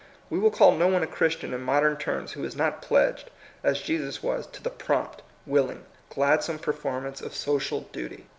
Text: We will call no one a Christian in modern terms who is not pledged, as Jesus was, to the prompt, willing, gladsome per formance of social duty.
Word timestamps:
We 0.31 0.39
will 0.39 0.49
call 0.49 0.71
no 0.71 0.87
one 0.87 1.03
a 1.03 1.05
Christian 1.05 1.53
in 1.53 1.61
modern 1.61 1.95
terms 1.95 2.31
who 2.31 2.43
is 2.43 2.55
not 2.55 2.81
pledged, 2.81 3.29
as 3.63 3.81
Jesus 3.83 4.23
was, 4.23 4.47
to 4.47 4.63
the 4.63 4.71
prompt, 4.71 5.21
willing, 5.45 5.85
gladsome 6.09 6.57
per 6.57 6.73
formance 6.73 7.21
of 7.21 7.35
social 7.35 7.81
duty. 7.81 8.25